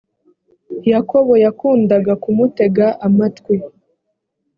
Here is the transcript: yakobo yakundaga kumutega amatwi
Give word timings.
yakobo 0.91 1.33
yakundaga 1.45 2.13
kumutega 2.23 2.85
amatwi 3.07 3.55